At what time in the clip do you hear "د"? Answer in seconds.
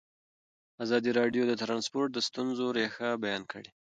1.47-1.53, 2.13-2.19